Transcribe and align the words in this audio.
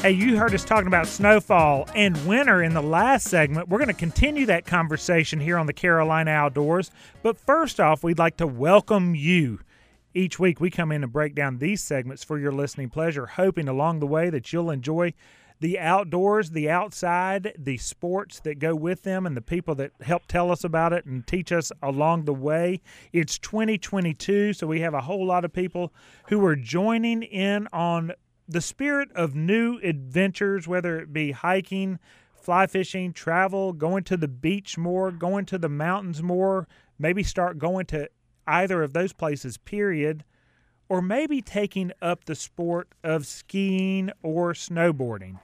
Hey, 0.00 0.12
you 0.12 0.38
heard 0.38 0.54
us 0.54 0.64
talking 0.64 0.86
about 0.86 1.08
snowfall 1.08 1.88
and 1.92 2.16
winter 2.24 2.62
in 2.62 2.72
the 2.72 2.80
last 2.80 3.26
segment. 3.26 3.68
We're 3.68 3.78
going 3.78 3.88
to 3.88 3.94
continue 3.94 4.46
that 4.46 4.64
conversation 4.64 5.40
here 5.40 5.58
on 5.58 5.66
the 5.66 5.72
Carolina 5.72 6.30
Outdoors. 6.30 6.92
But 7.20 7.36
first 7.36 7.80
off, 7.80 8.04
we'd 8.04 8.16
like 8.16 8.36
to 8.36 8.46
welcome 8.46 9.16
you. 9.16 9.58
Each 10.14 10.38
week, 10.38 10.60
we 10.60 10.70
come 10.70 10.92
in 10.92 11.02
and 11.02 11.12
break 11.12 11.34
down 11.34 11.58
these 11.58 11.82
segments 11.82 12.22
for 12.22 12.38
your 12.38 12.52
listening 12.52 12.90
pleasure, 12.90 13.26
hoping 13.26 13.66
along 13.66 13.98
the 13.98 14.06
way 14.06 14.30
that 14.30 14.52
you'll 14.52 14.70
enjoy 14.70 15.14
the 15.58 15.80
outdoors, 15.80 16.50
the 16.50 16.70
outside, 16.70 17.52
the 17.58 17.76
sports 17.76 18.38
that 18.40 18.60
go 18.60 18.76
with 18.76 19.02
them, 19.02 19.26
and 19.26 19.36
the 19.36 19.42
people 19.42 19.74
that 19.74 19.90
help 20.02 20.28
tell 20.28 20.52
us 20.52 20.62
about 20.62 20.92
it 20.92 21.06
and 21.06 21.26
teach 21.26 21.50
us 21.50 21.72
along 21.82 22.24
the 22.24 22.32
way. 22.32 22.80
It's 23.12 23.36
2022, 23.36 24.52
so 24.52 24.68
we 24.68 24.78
have 24.80 24.94
a 24.94 25.00
whole 25.00 25.26
lot 25.26 25.44
of 25.44 25.52
people 25.52 25.92
who 26.28 26.46
are 26.46 26.54
joining 26.54 27.24
in 27.24 27.66
on 27.72 28.12
the 28.48 28.60
spirit 28.60 29.10
of 29.14 29.34
new 29.34 29.78
adventures, 29.80 30.66
whether 30.66 30.98
it 30.98 31.12
be 31.12 31.32
hiking, 31.32 31.98
fly 32.40 32.66
fishing, 32.66 33.12
travel, 33.12 33.74
going 33.74 34.04
to 34.04 34.16
the 34.16 34.28
beach 34.28 34.78
more, 34.78 35.10
going 35.10 35.44
to 35.46 35.58
the 35.58 35.68
mountains 35.68 36.22
more, 36.22 36.66
maybe 36.98 37.22
start 37.22 37.58
going 37.58 37.84
to 37.86 38.08
either 38.46 38.82
of 38.82 38.94
those 38.94 39.12
places, 39.12 39.58
period, 39.58 40.24
or 40.88 41.02
maybe 41.02 41.42
taking 41.42 41.92
up 42.00 42.24
the 42.24 42.34
sport 42.34 42.88
of 43.04 43.26
skiing 43.26 44.10
or 44.22 44.54
snowboarding. 44.54 45.38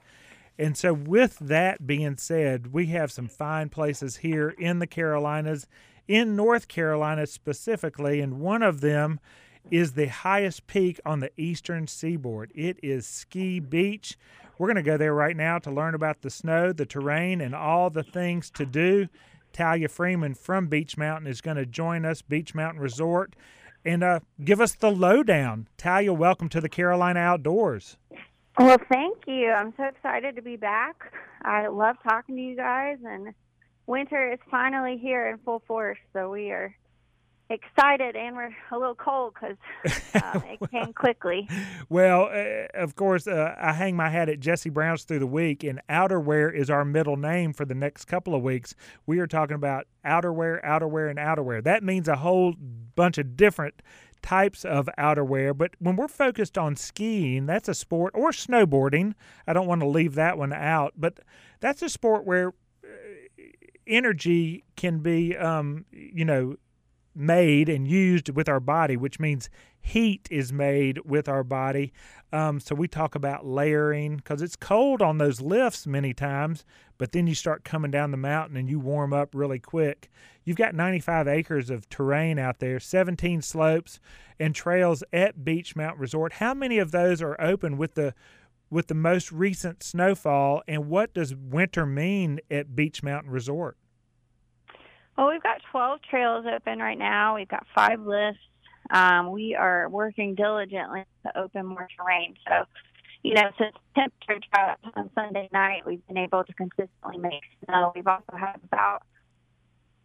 And 0.57 0.75
so, 0.75 0.93
with 0.93 1.37
that 1.39 1.85
being 1.85 2.17
said, 2.17 2.73
we 2.73 2.87
have 2.87 3.11
some 3.11 3.27
fine 3.27 3.69
places 3.69 4.17
here 4.17 4.49
in 4.57 4.79
the 4.79 4.87
Carolinas, 4.87 5.67
in 6.07 6.35
North 6.35 6.67
Carolina 6.67 7.27
specifically, 7.27 8.21
and 8.21 8.39
one 8.39 8.63
of 8.63 8.81
them 8.81 9.19
is 9.71 9.93
the 9.93 10.07
highest 10.07 10.67
peak 10.67 10.99
on 11.05 11.19
the 11.19 11.31
eastern 11.37 11.87
seaboard. 11.87 12.51
It 12.53 12.77
is 12.83 13.05
Ski 13.05 13.59
Beech. 13.59 14.17
We're 14.57 14.67
going 14.67 14.75
to 14.75 14.83
go 14.83 14.97
there 14.97 15.13
right 15.13 15.35
now 15.35 15.59
to 15.59 15.71
learn 15.71 15.95
about 15.95 16.21
the 16.21 16.29
snow, 16.29 16.71
the 16.71 16.85
terrain, 16.85 17.41
and 17.41 17.53
all 17.53 17.89
the 17.89 18.03
things 18.03 18.49
to 18.51 18.65
do. 18.65 19.07
Talia 19.51 19.89
Freeman 19.89 20.33
from 20.33 20.67
Beech 20.67 20.97
Mountain 20.97 21.27
is 21.27 21.41
going 21.41 21.57
to 21.57 21.65
join 21.65 22.05
us, 22.05 22.21
Beech 22.21 22.53
Mountain 22.53 22.81
Resort, 22.81 23.35
and 23.83 24.03
uh, 24.03 24.19
give 24.43 24.61
us 24.61 24.73
the 24.75 24.91
lowdown. 24.91 25.67
Talia, 25.77 26.13
welcome 26.13 26.49
to 26.49 26.61
the 26.61 26.69
Carolina 26.69 27.19
Outdoors. 27.19 27.97
Well, 28.57 28.77
thank 28.89 29.17
you. 29.27 29.51
I'm 29.51 29.73
so 29.77 29.83
excited 29.83 30.35
to 30.37 30.41
be 30.41 30.55
back. 30.55 31.11
I 31.43 31.67
love 31.67 31.97
talking 32.03 32.35
to 32.35 32.41
you 32.41 32.55
guys, 32.55 32.97
and 33.05 33.33
winter 33.87 34.31
is 34.31 34.39
finally 34.49 34.97
here 34.97 35.27
in 35.27 35.37
full 35.39 35.61
force, 35.67 35.99
so 36.13 36.29
we 36.29 36.51
are 36.51 36.73
excited 37.49 38.15
and 38.15 38.35
we're 38.35 38.55
a 38.71 38.77
little 38.77 38.95
cold 38.95 39.33
because 39.33 39.57
um, 40.23 40.43
it 40.49 40.71
came 40.71 40.93
quickly. 40.93 41.47
Well, 41.89 42.29
uh, 42.31 42.67
of 42.73 42.95
course, 42.95 43.27
uh, 43.27 43.55
I 43.59 43.73
hang 43.73 43.95
my 43.95 44.09
hat 44.09 44.29
at 44.29 44.39
Jesse 44.39 44.69
Brown's 44.69 45.03
through 45.03 45.19
the 45.19 45.27
week, 45.27 45.63
and 45.63 45.81
outerwear 45.89 46.53
is 46.53 46.69
our 46.69 46.85
middle 46.85 47.17
name 47.17 47.53
for 47.53 47.65
the 47.65 47.75
next 47.75 48.05
couple 48.05 48.33
of 48.33 48.41
weeks. 48.41 48.75
We 49.05 49.19
are 49.19 49.27
talking 49.27 49.55
about 49.55 49.87
outerwear, 50.05 50.63
outerwear, 50.63 51.09
and 51.09 51.19
outerwear. 51.19 51.63
That 51.63 51.83
means 51.83 52.07
a 52.07 52.17
whole 52.17 52.55
bunch 52.95 53.17
of 53.17 53.37
different 53.37 53.81
types 54.21 54.65
of 54.65 54.89
outerwear. 54.97 55.55
But 55.55 55.71
when 55.79 55.95
we're 55.95 56.07
focused 56.07 56.57
on 56.57 56.75
skiing, 56.75 57.45
that's 57.45 57.69
a 57.69 57.73
sport, 57.73 58.13
or 58.15 58.31
snowboarding. 58.31 59.13
I 59.47 59.53
don't 59.53 59.67
want 59.67 59.81
to 59.81 59.87
leave 59.87 60.15
that 60.15 60.37
one 60.37 60.51
out, 60.51 60.93
but 60.97 61.19
that's 61.59 61.81
a 61.81 61.89
sport 61.89 62.25
where 62.25 62.53
uh, 62.83 62.87
energy 63.85 64.63
can 64.75 64.99
be, 64.99 65.37
um, 65.37 65.85
you 65.91 66.25
know, 66.25 66.55
made 67.15 67.69
and 67.69 67.87
used 67.87 68.29
with 68.29 68.49
our 68.49 68.59
body, 68.59 68.97
which 68.97 69.19
means 69.19 69.49
heat 69.79 70.27
is 70.31 70.51
made 70.51 70.99
with 71.05 71.29
our 71.29 71.43
body. 71.43 71.93
Um, 72.33 72.59
so 72.59 72.75
we 72.75 72.87
talk 72.87 73.15
about 73.15 73.45
layering 73.45 74.17
because 74.17 74.41
it's 74.41 74.55
cold 74.55 75.01
on 75.01 75.17
those 75.17 75.41
lifts 75.41 75.85
many 75.85 76.13
times, 76.13 76.65
but 76.97 77.11
then 77.11 77.27
you 77.27 77.35
start 77.35 77.63
coming 77.63 77.91
down 77.91 78.11
the 78.11 78.17
mountain 78.17 78.57
and 78.57 78.69
you 78.69 78.79
warm 78.79 79.13
up 79.13 79.33
really 79.33 79.59
quick. 79.59 80.09
You've 80.43 80.57
got 80.57 80.75
95 80.75 81.27
acres 81.27 81.69
of 81.69 81.87
terrain 81.89 82.39
out 82.39 82.59
there, 82.59 82.79
17 82.79 83.41
slopes 83.41 83.99
and 84.39 84.53
trails 84.53 85.03
at 85.13 85.45
Beech 85.45 85.75
Mountain 85.75 86.01
Resort. 86.01 86.33
How 86.33 86.53
many 86.53 86.77
of 86.77 86.91
those 86.91 87.21
are 87.21 87.39
open 87.39 87.77
with 87.77 87.95
the 87.95 88.13
with 88.71 88.87
the 88.87 88.95
most 88.95 89.31
recent 89.31 89.83
snowfall, 89.83 90.63
and 90.67 90.87
what 90.89 91.13
does 91.13 91.35
winter 91.35 91.85
mean 91.85 92.39
at 92.49 92.75
Beech 92.75 93.03
Mountain 93.03 93.31
Resort? 93.31 93.77
Well, 95.17 95.29
we've 95.29 95.43
got 95.43 95.61
12 95.71 95.99
trails 96.09 96.45
open 96.53 96.79
right 96.79 96.97
now. 96.97 97.35
We've 97.35 97.47
got 97.47 97.65
five 97.73 98.01
lifts. 98.01 98.39
Um, 98.89 99.31
we 99.31 99.55
are 99.55 99.89
working 99.89 100.35
diligently 100.35 101.05
to 101.23 101.37
open 101.37 101.65
more 101.65 101.87
terrain. 101.97 102.35
So, 102.47 102.65
you 103.23 103.33
know, 103.33 103.49
since 103.57 103.75
temperature 103.95 104.45
dropped 104.53 104.85
on 104.95 105.09
Sunday 105.15 105.49
night, 105.51 105.85
we've 105.85 106.05
been 106.07 106.17
able 106.17 106.43
to 106.43 106.53
consistently 106.53 107.17
make 107.17 107.41
snow. 107.65 107.91
We've 107.95 108.07
also 108.07 108.35
had 108.37 108.59
about 108.63 109.03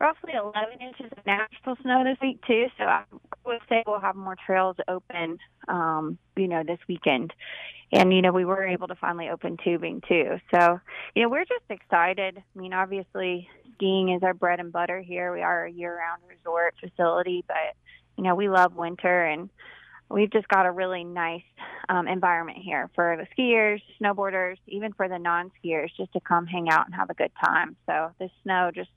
roughly 0.01 0.33
11 0.33 0.81
inches 0.81 1.13
of 1.17 1.27
natural 1.27 1.77
snow 1.83 2.05
this 2.05 2.17
week 2.23 2.41
too. 2.47 2.67
So 2.79 2.85
I 2.85 3.05
would 3.45 3.61
say 3.69 3.83
we'll 3.87 4.01
have 4.01 4.17
more 4.17 4.37
trails 4.47 4.77
open, 4.89 5.39
um, 5.69 6.19
you 6.37 6.49
know, 6.49 6.63
this 6.67 6.79
weekend. 6.89 7.35
And 7.93 8.13
you 8.13 8.23
know, 8.23 8.33
we 8.33 8.45
were 8.45 8.65
able 8.67 8.87
to 8.89 8.95
finally 8.95 9.29
open 9.29 9.57
tubing 9.63 10.01
too. 10.09 10.39
So, 10.55 10.81
you 11.15 11.23
know, 11.23 11.29
we're 11.29 11.45
just 11.45 11.65
excited. 11.69 12.39
I 12.39 12.59
mean, 12.59 12.73
obviously, 12.73 13.49
skiing 13.81 14.11
is 14.11 14.23
our 14.23 14.35
bread 14.35 14.61
and 14.61 14.71
butter 14.71 15.01
here. 15.01 15.33
We 15.33 15.43
are 15.43 15.65
a 15.65 15.71
year-round 15.71 16.23
resort 16.29 16.75
facility, 16.81 17.45
but 17.47 17.75
you 18.17 18.25
know, 18.25 18.35
we 18.35 18.49
love 18.49 18.75
winter 18.75 19.25
and 19.25 19.49
we've 20.11 20.31
just 20.31 20.49
got 20.49 20.67
a 20.67 20.71
really 20.71 21.05
nice 21.05 21.43
um, 21.89 22.07
environment 22.07 22.59
here 22.63 22.91
for 22.95 23.17
the 23.17 23.27
skiers, 23.35 23.81
snowboarders, 24.01 24.57
even 24.67 24.93
for 24.93 25.09
the 25.09 25.19
non-skiers, 25.19 25.89
just 25.97 26.13
to 26.13 26.21
come 26.21 26.47
hang 26.47 26.69
out 26.69 26.87
and 26.87 26.95
have 26.95 27.09
a 27.09 27.15
good 27.15 27.33
time. 27.43 27.77
So 27.87 28.11
the 28.19 28.29
snow 28.43 28.71
just 28.75 28.91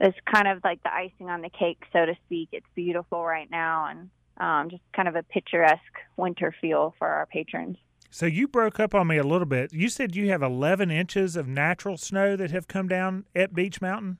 is 0.00 0.14
kind 0.32 0.48
of 0.48 0.62
like 0.62 0.82
the 0.82 0.92
icing 0.92 1.30
on 1.30 1.40
the 1.40 1.50
cake, 1.50 1.82
so 1.92 2.04
to 2.04 2.14
speak. 2.26 2.50
It's 2.52 2.66
beautiful 2.74 3.24
right 3.24 3.50
now 3.50 3.86
and 3.86 4.10
um, 4.36 4.70
just 4.70 4.82
kind 4.94 5.08
of 5.08 5.16
a 5.16 5.22
picturesque 5.22 5.80
winter 6.16 6.54
feel 6.60 6.94
for 6.98 7.08
our 7.08 7.26
patrons. 7.26 7.78
So 8.14 8.26
you 8.26 8.46
broke 8.46 8.78
up 8.78 8.94
on 8.94 9.06
me 9.06 9.16
a 9.16 9.24
little 9.24 9.46
bit. 9.46 9.72
You 9.72 9.88
said 9.88 10.14
you 10.14 10.28
have 10.28 10.42
11 10.42 10.90
inches 10.90 11.34
of 11.34 11.48
natural 11.48 11.96
snow 11.96 12.36
that 12.36 12.50
have 12.50 12.68
come 12.68 12.86
down 12.86 13.24
at 13.34 13.54
Beech 13.54 13.80
Mountain? 13.80 14.18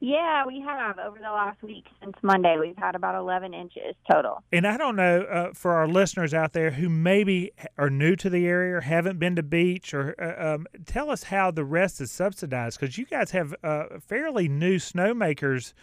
Yeah, 0.00 0.46
we 0.46 0.62
have 0.62 0.98
over 0.98 1.18
the 1.18 1.30
last 1.30 1.62
week 1.62 1.84
since 2.02 2.16
Monday. 2.22 2.56
We've 2.58 2.78
had 2.78 2.94
about 2.94 3.14
11 3.14 3.52
inches 3.52 3.94
total. 4.10 4.42
And 4.50 4.66
I 4.66 4.78
don't 4.78 4.96
know 4.96 5.20
uh, 5.20 5.50
for 5.52 5.74
our 5.74 5.86
listeners 5.86 6.32
out 6.32 6.54
there 6.54 6.70
who 6.70 6.88
maybe 6.88 7.50
are 7.76 7.90
new 7.90 8.16
to 8.16 8.30
the 8.30 8.46
area 8.46 8.76
or 8.76 8.80
haven't 8.80 9.18
been 9.18 9.36
to 9.36 9.42
Beech, 9.42 9.92
or 9.92 10.14
uh, 10.18 10.54
um, 10.54 10.66
tell 10.86 11.10
us 11.10 11.24
how 11.24 11.50
the 11.50 11.64
rest 11.64 12.00
is 12.00 12.10
subsidized 12.10 12.80
because 12.80 12.96
you 12.96 13.04
guys 13.04 13.32
have 13.32 13.54
uh, 13.62 13.84
fairly 14.00 14.48
new 14.48 14.76
snowmakers 14.76 15.74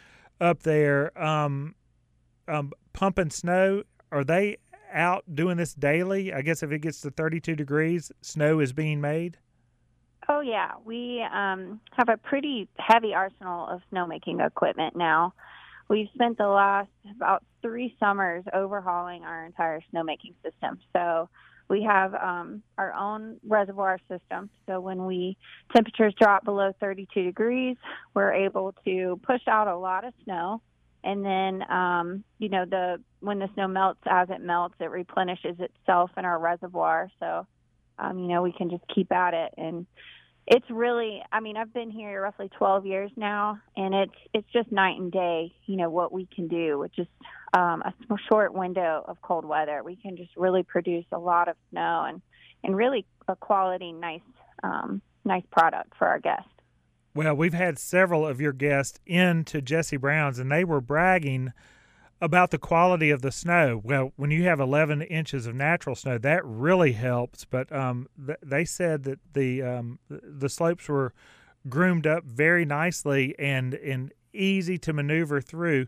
up 0.42 0.63
there 0.63 1.16
um, 1.22 1.75
um, 2.47 2.72
pumping 2.94 3.30
snow. 3.30 3.84
Are 4.12 4.24
they 4.24 4.58
out 4.94 5.24
doing 5.34 5.58
this 5.58 5.74
daily? 5.74 6.34
I 6.34 6.42
guess 6.42 6.64
if 6.64 6.72
it 6.72 6.80
gets 6.80 7.02
to 7.02 7.12
32 7.12 7.56
degrees, 7.56 8.12
snow 8.22 8.59
is 8.59 8.74
being 8.74 9.02
made. 9.02 9.38
Oh 10.30 10.42
yeah, 10.42 10.72
we 10.86 11.22
um, 11.34 11.81
have 11.98 12.08
a 12.09 12.18
pretty 12.18 12.70
heavy 12.78 13.14
arsenal 13.14 13.68
of 13.68 13.81
snowmaking 13.92 14.46
equipment 14.46 14.96
now. 14.96 15.34
We've 15.90 16.08
spent 16.14 16.38
the 16.38 16.48
last 16.48 16.90
about 17.16 17.44
three 17.62 17.96
summers 18.00 18.46
overhauling 18.54 19.24
our 19.24 19.46
entire 19.46 19.81
snowmaking 19.94 20.34
system. 20.42 20.80
So 20.96 21.30
we 21.70 21.84
have 21.84 22.14
um, 22.16 22.64
our 22.78 22.94
own 22.94 23.38
reservoir 23.46 23.98
system. 24.10 24.50
So 24.68 24.80
when 24.80 25.06
we 25.06 25.38
temperatures 25.75 26.14
drop 26.20 26.46
below 26.46 26.72
32 26.80 27.24
degrees, 27.24 27.78
we're 28.14 28.34
able 28.34 28.74
to 28.86 29.20
push 29.24 29.42
out 29.48 29.68
a 29.68 29.78
lot 29.78 30.06
of 30.06 30.14
snow 30.24 30.62
and 31.03 31.24
then 31.24 31.69
um, 31.72 32.24
you 32.39 32.50
know 32.50 32.66
the 32.66 33.01
when 33.19 33.39
the 33.39 33.50
snow 33.54 33.68
melts 33.68 34.01
as 34.06 34.30
it 34.30 34.42
melts 34.42 34.75
it 34.80 34.89
replenishes 34.89 35.57
itself 35.60 36.12
in 36.18 36.25
our 36.25 36.39
reservoir. 36.39 37.10
So 37.19 37.48
um, 38.00 38.19
you 38.19 38.28
know 38.28 38.42
we 38.42 38.51
can 38.51 38.69
just 38.69 38.83
keep 38.94 39.12
at 39.12 39.33
it. 39.33 39.54
And 39.57 39.86
it's 40.45 40.69
really 40.69 41.24
i 41.31 41.39
mean 41.39 41.56
i've 41.56 41.74
been 41.74 41.89
here 41.89 42.22
roughly 42.22 42.50
12 42.57 42.86
years 42.86 43.10
now 43.16 43.57
and 43.78 43.95
it's 43.95 44.12
it's 44.33 44.51
just 44.51 44.69
night 44.74 45.00
and 45.00 45.10
day 45.10 45.54
you 45.68 45.78
know 45.78 45.89
what 45.89 46.12
we 46.12 46.28
can 46.36 46.50
do 46.50 46.78
with 46.78 46.94
just 46.94 47.07
um, 47.54 47.83
a 47.83 47.94
short 48.30 48.54
window 48.54 49.04
of 49.07 49.22
cold 49.22 49.45
weather. 49.45 49.83
We 49.83 49.95
can 49.95 50.18
just 50.18 50.31
really 50.36 50.63
produce 50.63 51.06
a 51.12 51.19
lot 51.19 51.48
of 51.48 51.56
snow 51.69 52.06
and 52.07 52.22
and 52.63 52.75
really 52.75 53.06
a 53.28 53.36
quality 53.36 53.92
nice 53.92 54.22
um, 54.63 55.01
nice 55.24 55.44
product 55.51 55.94
for 55.98 56.07
our 56.07 56.19
guests 56.19 56.50
well, 57.15 57.33
we've 57.36 57.54
had 57.54 57.77
several 57.77 58.25
of 58.25 58.42
your 58.42 58.54
guests 58.54 59.00
in 59.06 59.45
to 59.45 59.62
Jesse 59.62 59.98
Brown's, 59.98 60.39
and 60.39 60.51
they 60.51 60.63
were 60.63 60.81
bragging 60.81 61.54
about 62.21 62.51
the 62.51 62.57
quality 62.57 63.10
of 63.10 63.21
the 63.21 63.31
snow. 63.31 63.81
Well, 63.83 64.13
when 64.15 64.31
you 64.31 64.44
have 64.44 64.60
11 64.60 65.01
inches 65.04 65.45
of 65.45 65.56
natural 65.56 65.95
snow, 65.95 66.18
that 66.19 66.44
really 66.45 66.94
helps. 66.94 67.45
But 67.45 67.71
um, 67.71 68.07
th- 68.25 68.39
they 68.42 68.65
said 68.65 69.04
that 69.04 69.19
the 69.33 69.62
um, 69.62 70.00
the 70.10 70.50
slopes 70.50 70.88
were 70.88 71.13
groomed 71.69 72.07
up 72.07 72.24
very 72.24 72.65
nicely 72.65 73.36
and 73.38 73.74
and 73.74 74.13
easy 74.33 74.77
to 74.80 74.94
maneuver 74.94 75.42
through. 75.42 75.88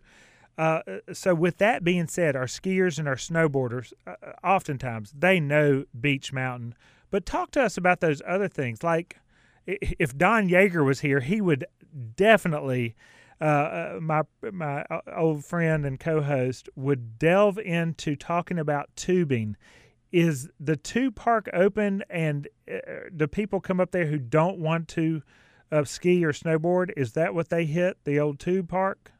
Uh, 0.57 0.81
so, 1.11 1.33
with 1.33 1.57
that 1.57 1.83
being 1.83 2.07
said, 2.07 2.35
our 2.35 2.45
skiers 2.45 2.97
and 2.99 3.07
our 3.07 3.15
snowboarders, 3.15 3.93
uh, 4.07 4.15
oftentimes 4.43 5.13
they 5.17 5.39
know 5.39 5.85
Beech 5.99 6.31
Mountain 6.31 6.75
But 7.09 7.25
talk 7.25 7.51
to 7.51 7.61
us 7.61 7.77
about 7.77 7.99
those 7.99 8.21
other 8.27 8.47
things. 8.47 8.83
Like 8.83 9.17
if 9.67 10.17
Don 10.17 10.47
Yeager 10.49 10.85
was 10.85 11.01
here, 11.01 11.19
he 11.19 11.41
would 11.41 11.65
definitely. 12.15 12.95
Uh, 13.41 13.43
uh, 13.43 13.99
my 14.01 14.21
my 14.53 14.85
uh, 14.89 15.01
old 15.13 15.43
friend 15.43 15.85
and 15.85 15.99
co-host 15.99 16.69
would 16.77 17.19
delve 17.19 17.59
into 17.59 18.15
talking 18.15 18.57
about 18.57 18.89
tubing. 18.95 19.57
Is 20.13 20.49
the 20.57 20.77
tube 20.77 21.15
park 21.15 21.49
open, 21.51 22.01
and 22.09 22.47
uh, 22.71 22.77
do 23.13 23.27
people 23.27 23.59
come 23.59 23.81
up 23.81 23.91
there 23.91 24.05
who 24.05 24.17
don't 24.17 24.57
want 24.59 24.87
to 24.89 25.21
uh, 25.69 25.83
ski 25.83 26.23
or 26.23 26.31
snowboard? 26.31 26.91
Is 26.95 27.11
that 27.13 27.35
what 27.35 27.49
they 27.49 27.65
hit 27.65 27.97
the 28.05 28.21
old 28.21 28.39
tube 28.39 28.69
park? 28.69 29.11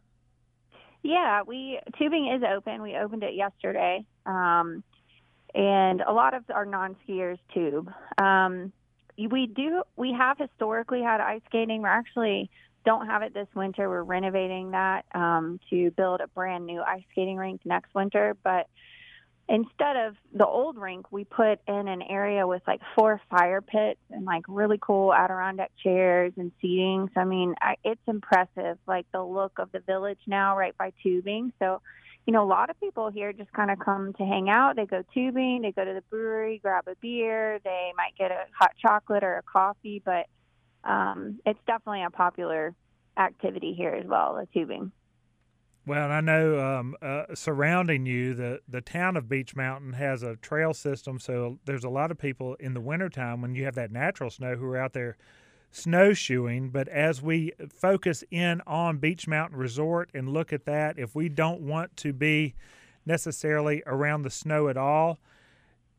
Yeah, 1.03 1.41
we 1.45 1.79
tubing 1.99 2.31
is 2.33 2.41
open. 2.41 2.81
We 2.81 2.95
opened 2.95 3.23
it 3.23 3.35
yesterday, 3.35 4.05
um, 4.25 4.81
and 5.53 6.01
a 6.01 6.13
lot 6.13 6.33
of 6.33 6.45
our 6.49 6.65
non-skiers 6.65 7.37
tube. 7.53 7.91
Um, 8.17 8.71
we 9.17 9.47
do. 9.47 9.83
We 9.95 10.13
have 10.13 10.37
historically 10.37 11.01
had 11.01 11.21
ice 11.21 11.41
skating. 11.47 11.81
We're 11.81 11.89
actually 11.89 12.49
don't 12.85 13.07
have 13.07 13.23
it 13.23 13.33
this 13.33 13.47
winter. 13.55 13.89
We're 13.89 14.03
renovating 14.03 14.71
that 14.71 15.05
um, 15.13 15.59
to 15.69 15.91
build 15.91 16.21
a 16.21 16.27
brand 16.27 16.65
new 16.65 16.81
ice 16.81 17.03
skating 17.11 17.37
rink 17.37 17.61
next 17.65 17.93
winter, 17.95 18.37
but 18.43 18.67
instead 19.47 19.95
of 19.95 20.15
the 20.33 20.45
old 20.45 20.77
rink, 20.77 21.11
we 21.11 21.23
put 21.23 21.59
in 21.67 21.87
an 21.87 22.01
area 22.01 22.47
with 22.47 22.61
like 22.67 22.81
four 22.95 23.21
fire 23.29 23.61
pits 23.61 23.99
and 24.09 24.25
like 24.25 24.43
really 24.47 24.77
cool 24.81 25.13
Adirondack 25.13 25.71
chairs 25.83 26.33
and 26.37 26.51
seating. 26.61 27.09
So 27.13 27.21
I 27.21 27.25
mean, 27.25 27.55
I, 27.61 27.75
it's 27.83 28.01
impressive, 28.07 28.77
like 28.87 29.05
the 29.11 29.23
look 29.23 29.53
of 29.57 29.71
the 29.71 29.79
village 29.79 30.19
now, 30.27 30.57
right 30.57 30.77
by 30.77 30.93
tubing. 31.03 31.53
So, 31.59 31.81
you 32.25 32.33
know, 32.33 32.43
a 32.43 32.47
lot 32.47 32.69
of 32.69 32.79
people 32.79 33.11
here 33.11 33.33
just 33.33 33.51
kind 33.53 33.69
of 33.69 33.79
come 33.79 34.13
to 34.13 34.25
hang 34.25 34.49
out. 34.49 34.75
They 34.75 34.85
go 34.85 35.03
tubing, 35.13 35.61
they 35.61 35.71
go 35.71 35.85
to 35.85 35.93
the 35.93 36.03
brewery, 36.09 36.59
grab 36.61 36.87
a 36.87 36.95
beer, 37.01 37.59
they 37.63 37.91
might 37.95 38.15
get 38.17 38.31
a 38.31 38.45
hot 38.57 38.71
chocolate 38.81 39.23
or 39.23 39.37
a 39.37 39.43
coffee, 39.43 40.01
but 40.03 40.25
um, 40.83 41.39
it's 41.45 41.59
definitely 41.67 42.03
a 42.03 42.09
popular 42.09 42.73
activity 43.17 43.73
here 43.73 43.93
as 43.93 44.07
well, 44.07 44.35
the 44.35 44.47
tubing. 44.59 44.91
Well, 45.87 46.11
I 46.11 46.19
know 46.21 46.59
um, 46.59 46.95
uh, 46.99 47.25
surrounding 47.35 48.07
you, 48.07 48.33
the, 48.33 48.59
the 48.67 48.81
town 48.81 49.15
of 49.17 49.29
Beech 49.29 49.55
Mountain 49.55 49.93
has 49.93 50.23
a 50.23 50.35
trail 50.37 50.73
system. 50.73 51.19
So 51.19 51.59
there's 51.65 51.83
a 51.83 51.89
lot 51.89 52.09
of 52.09 52.17
people 52.17 52.55
in 52.55 52.73
the 52.73 52.81
wintertime 52.81 53.41
when 53.43 53.53
you 53.53 53.65
have 53.65 53.75
that 53.75 53.91
natural 53.91 54.31
snow 54.31 54.55
who 54.55 54.65
are 54.65 54.77
out 54.77 54.93
there 54.93 55.15
snowshoeing. 55.75 56.69
But 56.69 56.87
as 56.87 57.21
we 57.21 57.51
focus 57.69 58.23
in 58.31 58.61
on 58.65 58.97
Beech 58.97 59.27
Mountain 59.27 59.57
Resort 59.57 60.09
and 60.13 60.29
look 60.29 60.53
at 60.53 60.65
that, 60.65 60.97
if 60.97 61.15
we 61.15 61.29
don't 61.29 61.61
want 61.61 61.95
to 61.97 62.13
be 62.13 62.55
necessarily 63.05 63.83
around 63.85 64.23
the 64.23 64.29
snow 64.29 64.67
at 64.67 64.77
all, 64.77 65.19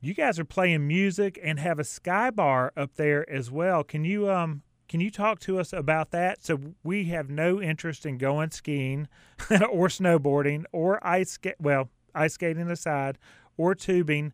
you 0.00 0.14
guys 0.14 0.38
are 0.38 0.44
playing 0.44 0.86
music 0.86 1.38
and 1.42 1.58
have 1.58 1.78
a 1.78 1.84
sky 1.84 2.30
bar 2.30 2.72
up 2.76 2.94
there 2.94 3.28
as 3.30 3.50
well. 3.50 3.84
Can 3.84 4.04
you 4.04 4.30
um 4.30 4.62
can 4.88 5.00
you 5.00 5.10
talk 5.10 5.40
to 5.40 5.58
us 5.58 5.72
about 5.72 6.10
that? 6.12 6.44
So 6.44 6.58
we 6.84 7.06
have 7.06 7.28
no 7.28 7.60
interest 7.60 8.06
in 8.06 8.18
going 8.18 8.50
skiing 8.52 9.08
or 9.50 9.88
snowboarding 9.88 10.64
or 10.72 11.04
ice 11.06 11.32
skate. 11.32 11.56
Well, 11.58 11.90
ice 12.14 12.34
skating 12.34 12.70
aside, 12.70 13.18
or 13.56 13.74
tubing, 13.74 14.32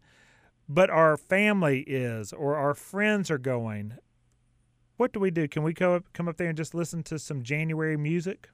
but 0.68 0.90
our 0.90 1.16
family 1.16 1.80
is 1.80 2.32
or 2.32 2.56
our 2.56 2.74
friends 2.74 3.30
are 3.30 3.38
going. 3.38 3.94
What 4.96 5.12
do 5.12 5.20
we 5.20 5.30
do? 5.30 5.48
Can 5.48 5.62
we 5.62 5.74
up, 5.80 6.04
come 6.12 6.28
up 6.28 6.36
there 6.36 6.48
and 6.48 6.56
just 6.56 6.74
listen 6.74 7.02
to 7.04 7.18
some 7.18 7.42
January 7.42 7.96
music? 7.96 8.48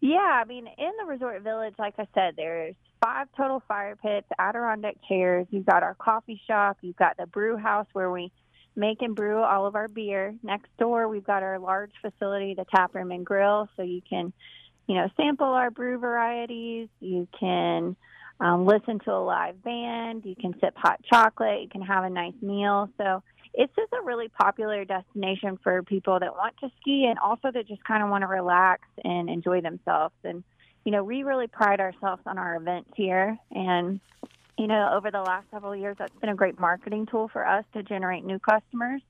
Yeah, 0.00 0.18
I 0.18 0.44
mean, 0.44 0.66
in 0.66 0.92
the 0.98 1.06
resort 1.06 1.42
village, 1.42 1.74
like 1.78 1.94
I 1.98 2.06
said, 2.14 2.34
there's 2.36 2.74
five 3.02 3.28
total 3.36 3.62
fire 3.68 3.96
pits, 3.96 4.26
Adirondack 4.38 4.96
chairs. 5.08 5.46
You've 5.50 5.66
got 5.66 5.82
our 5.82 5.94
coffee 5.94 6.40
shop. 6.46 6.78
You've 6.80 6.96
got 6.96 7.16
the 7.16 7.26
brew 7.26 7.56
house 7.56 7.86
where 7.92 8.10
we 8.10 8.32
make 8.76 9.02
and 9.02 9.14
brew 9.14 9.42
all 9.42 9.66
of 9.66 9.74
our 9.74 9.88
beer. 9.88 10.34
Next 10.42 10.68
door, 10.78 11.08
we've 11.08 11.24
got 11.24 11.42
our 11.42 11.58
large 11.58 11.92
facility, 12.00 12.54
the 12.54 12.64
tap 12.74 12.94
room 12.94 13.10
and 13.10 13.26
grill, 13.26 13.68
so 13.76 13.82
you 13.82 14.00
can, 14.08 14.32
you 14.86 14.94
know, 14.94 15.08
sample 15.16 15.48
our 15.48 15.70
brew 15.70 15.98
varieties. 15.98 16.88
You 17.00 17.28
can 17.38 17.96
um, 18.40 18.64
listen 18.64 19.00
to 19.00 19.12
a 19.12 19.22
live 19.22 19.62
band. 19.62 20.24
You 20.24 20.34
can 20.34 20.54
sip 20.60 20.74
hot 20.76 21.00
chocolate. 21.12 21.60
You 21.62 21.68
can 21.68 21.82
have 21.82 22.04
a 22.04 22.10
nice 22.10 22.34
meal. 22.40 22.88
So 22.96 23.22
it's 23.54 23.74
just 23.74 23.92
a 23.92 24.04
really 24.04 24.28
popular 24.28 24.84
destination 24.84 25.58
for 25.62 25.82
people 25.82 26.18
that 26.20 26.34
want 26.34 26.54
to 26.60 26.70
ski 26.80 27.06
and 27.08 27.18
also 27.18 27.50
that 27.52 27.66
just 27.66 27.82
kind 27.84 28.02
of 28.02 28.10
want 28.10 28.22
to 28.22 28.28
relax 28.28 28.82
and 29.04 29.28
enjoy 29.28 29.60
themselves. 29.60 30.14
And 30.24 30.44
you 30.84 30.92
know, 30.92 31.04
we 31.04 31.24
really 31.24 31.46
pride 31.46 31.80
ourselves 31.80 32.22
on 32.26 32.38
our 32.38 32.56
events 32.56 32.90
here 32.96 33.36
and 33.50 34.00
you 34.60 34.66
know, 34.66 34.90
over 34.92 35.10
the 35.10 35.22
last 35.22 35.46
several 35.50 35.74
years, 35.74 35.96
that's 35.98 36.14
been 36.20 36.28
a 36.28 36.34
great 36.34 36.60
marketing 36.60 37.06
tool 37.06 37.30
for 37.32 37.46
us 37.46 37.64
to 37.72 37.82
generate 37.82 38.26
new 38.26 38.38
customers. 38.38 39.00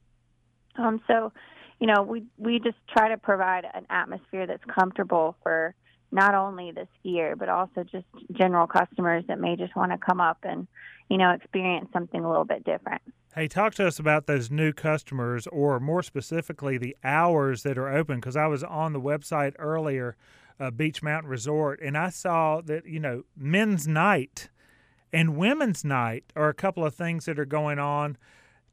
Um, 0.77 1.01
so, 1.09 1.33
you 1.81 1.89
know, 1.89 2.03
we 2.03 2.25
we 2.39 2.61
just 2.61 2.77
try 2.89 3.09
to 3.09 3.19
provide 3.19 3.65
an 3.75 3.85
atmosphere 3.91 4.47
that's 4.47 4.63
comfortable 4.73 5.35
for 5.43 5.75
not 6.13 6.35
only 6.35 6.73
the 6.73 6.87
skier 6.99 7.37
but 7.37 7.49
also 7.49 7.85
just 7.85 8.07
general 8.33 8.67
customers 8.67 9.25
that 9.29 9.41
may 9.41 9.57
just 9.57 9.75
want 9.75 9.93
to 9.93 9.99
come 9.99 10.21
up 10.21 10.39
and 10.43 10.67
you 11.09 11.17
know 11.17 11.31
experience 11.31 11.89
something 11.93 12.25
a 12.25 12.29
little 12.29 12.45
bit 12.45 12.65
different. 12.65 13.03
Hey, 13.35 13.47
talk 13.47 13.75
to 13.75 13.87
us 13.87 13.99
about 13.99 14.27
those 14.27 14.51
new 14.51 14.73
customers, 14.73 15.47
or 15.47 15.79
more 15.79 16.03
specifically, 16.03 16.79
the 16.79 16.97
hours 17.05 17.63
that 17.63 17.79
are 17.79 17.89
open. 17.89 18.17
Because 18.17 18.37
I 18.37 18.47
was 18.47 18.65
on 18.65 18.93
the 18.93 19.01
website 19.01 19.55
earlier, 19.59 20.17
uh, 20.59 20.71
Beech 20.71 21.03
Mountain 21.03 21.31
Resort, 21.31 21.81
and 21.81 21.97
I 21.97 22.11
saw 22.11 22.61
that 22.63 22.87
you 22.87 23.01
know 23.01 23.23
men's 23.37 23.87
night 23.87 24.49
and 25.13 25.37
Women's 25.37 25.85
Night 25.85 26.25
are 26.37 26.49
a 26.49 26.55
couple 26.55 26.85
of 26.85 26.95
things 26.95 27.25
that 27.25 27.39
are 27.39 27.45
going 27.45 27.79
on. 27.79 28.17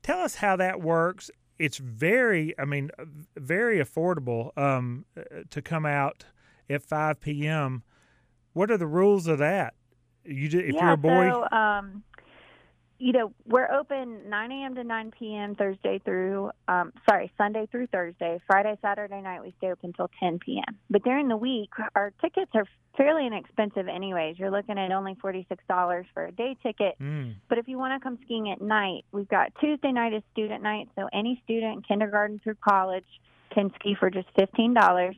Tell 0.03 0.19
us 0.19 0.35
how 0.35 0.55
that 0.57 0.81
works. 0.81 1.31
It's 1.57 1.77
very, 1.77 2.53
I 2.59 2.65
mean, 2.65 2.91
very 3.35 3.79
affordable 3.79 4.55
um, 4.57 5.05
to 5.49 5.61
come 5.61 5.85
out 5.85 6.25
at 6.69 6.83
5 6.83 7.19
p.m. 7.19 7.83
What 8.53 8.69
are 8.69 8.77
the 8.77 8.87
rules 8.87 9.27
of 9.27 9.39
that? 9.39 9.73
You, 10.23 10.47
if 10.47 10.75
yeah, 10.75 10.81
you're 10.81 10.91
a 10.91 10.97
boy, 10.97 11.29
so, 11.29 11.57
um, 11.57 12.03
you 12.99 13.13
know, 13.13 13.31
we're 13.45 13.71
open 13.71 14.29
9 14.29 14.51
a.m. 14.51 14.75
to 14.75 14.83
9 14.83 15.11
p.m. 15.17 15.55
Thursday 15.55 16.01
through, 16.03 16.51
um, 16.67 16.91
sorry, 17.07 17.31
Sunday 17.37 17.67
through 17.71 17.87
Thursday. 17.87 18.41
Friday, 18.47 18.77
Saturday 18.81 19.21
night, 19.21 19.41
we 19.41 19.53
stay 19.57 19.71
open 19.71 19.89
until 19.89 20.09
10 20.19 20.39
p.m. 20.39 20.77
But 20.89 21.03
during 21.03 21.27
the 21.27 21.37
week, 21.37 21.69
our 21.95 22.11
tickets 22.21 22.51
are 22.55 22.65
fairly 22.95 23.27
inexpensive, 23.27 23.87
anyways. 23.87 24.39
You're 24.39 24.51
looking 24.51 24.79
at 24.79 24.91
only 24.91 25.15
$46 25.15 26.05
for 26.13 26.25
a 26.25 26.31
day 26.31 26.57
ticket. 26.63 26.95
Mm. 26.99 27.35
But 27.47 27.59
if 27.59 27.67
you 27.67 27.77
want 27.77 27.99
to 27.99 28.03
come 28.03 28.17
skiing 28.25 28.49
at 28.49 28.61
night, 28.61 29.05
we've 29.11 29.29
got 29.29 29.53
Tuesday 29.61 29.91
night 29.91 30.13
is 30.13 30.23
student 30.31 30.63
night. 30.63 30.89
So 30.95 31.07
any 31.13 31.39
student, 31.43 31.87
kindergarten 31.87 32.39
through 32.43 32.57
college, 32.67 33.05
can 33.53 33.71
ski 33.79 33.95
for 33.99 34.09
just 34.09 34.27
$15. 34.37 35.15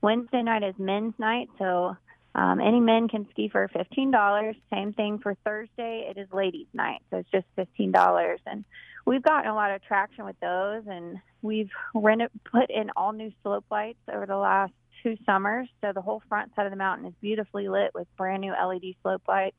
Wednesday 0.00 0.42
night 0.42 0.62
is 0.62 0.74
men's 0.78 1.14
night. 1.18 1.48
So 1.58 1.96
um, 2.38 2.60
any 2.60 2.78
men 2.78 3.08
can 3.08 3.26
ski 3.30 3.48
for 3.48 3.66
fifteen 3.66 4.12
dollars. 4.12 4.54
Same 4.72 4.92
thing 4.92 5.18
for 5.18 5.34
Thursday. 5.44 6.06
It 6.08 6.18
is 6.20 6.28
ladies' 6.32 6.68
night, 6.72 7.02
so 7.10 7.16
it's 7.16 7.30
just 7.32 7.46
fifteen 7.56 7.90
dollars. 7.90 8.38
And 8.46 8.64
we've 9.04 9.24
gotten 9.24 9.50
a 9.50 9.54
lot 9.56 9.72
of 9.72 9.82
traction 9.82 10.24
with 10.24 10.38
those, 10.38 10.84
and 10.86 11.18
we've 11.42 11.70
rented, 11.94 12.30
put 12.44 12.70
in 12.70 12.90
all 12.94 13.12
new 13.12 13.32
slope 13.42 13.64
lights 13.72 13.98
over 14.14 14.24
the 14.24 14.36
last 14.36 14.72
two 15.02 15.16
summers. 15.26 15.68
So 15.80 15.90
the 15.92 16.00
whole 16.00 16.22
front 16.28 16.54
side 16.54 16.66
of 16.66 16.70
the 16.70 16.76
mountain 16.76 17.08
is 17.08 17.14
beautifully 17.20 17.68
lit 17.68 17.90
with 17.92 18.06
brand 18.16 18.42
new 18.42 18.52
LED 18.52 18.94
slope 19.02 19.22
lights. 19.26 19.56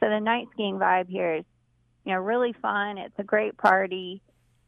So 0.00 0.10
the 0.10 0.20
night 0.20 0.48
skiing 0.52 0.78
vibe 0.78 1.08
here 1.08 1.36
is, 1.36 1.44
you 2.04 2.12
know, 2.12 2.20
really 2.20 2.54
fun. 2.60 2.98
It's 2.98 3.18
a 3.18 3.24
great 3.24 3.56
party. 3.56 4.20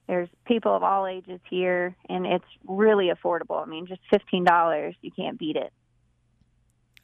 There's 0.09 0.31
people 0.47 0.75
of 0.75 0.83
all 0.83 1.07
ages 1.07 1.41
here, 1.51 1.95
and 2.09 2.25
it's 2.25 2.45
really 2.67 3.11
affordable. 3.11 3.63
I 3.63 3.67
mean, 3.67 3.87
just 3.87 4.01
fifteen 4.11 4.45
dollars, 4.45 4.95
you 5.03 5.11
can't 5.11 5.39
beat 5.39 5.57
it 5.57 5.75